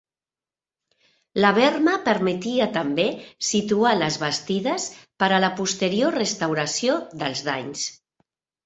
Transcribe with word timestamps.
La 1.43 1.51
berma 1.57 1.93
permetia, 2.07 2.69
també, 2.79 3.07
situar 3.51 3.93
les 4.01 4.19
bastides 4.25 4.89
per 5.25 5.31
a 5.31 5.41
la 5.47 5.55
posterior 5.63 6.21
restauració 6.25 7.01
dels 7.25 7.49
danys. 7.53 7.91